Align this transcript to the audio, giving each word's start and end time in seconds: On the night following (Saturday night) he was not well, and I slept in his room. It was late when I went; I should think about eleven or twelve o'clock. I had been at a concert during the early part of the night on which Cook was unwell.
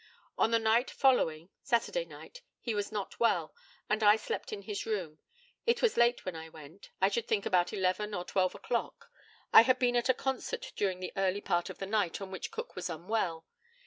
On 0.35 0.49
the 0.49 0.57
night 0.57 0.89
following 0.89 1.51
(Saturday 1.61 2.05
night) 2.05 2.41
he 2.59 2.73
was 2.73 2.91
not 2.91 3.19
well, 3.19 3.53
and 3.87 4.01
I 4.01 4.15
slept 4.15 4.51
in 4.51 4.63
his 4.63 4.87
room. 4.87 5.19
It 5.67 5.83
was 5.83 5.95
late 5.95 6.25
when 6.25 6.35
I 6.35 6.49
went; 6.49 6.89
I 6.99 7.07
should 7.07 7.27
think 7.27 7.45
about 7.45 7.71
eleven 7.71 8.15
or 8.15 8.25
twelve 8.25 8.55
o'clock. 8.55 9.11
I 9.53 9.61
had 9.61 9.77
been 9.77 9.95
at 9.95 10.09
a 10.09 10.15
concert 10.15 10.73
during 10.75 11.01
the 11.01 11.13
early 11.15 11.39
part 11.41 11.69
of 11.69 11.77
the 11.77 11.85
night 11.85 12.19
on 12.19 12.31
which 12.31 12.49
Cook 12.49 12.75
was 12.75 12.89
unwell. 12.89 13.45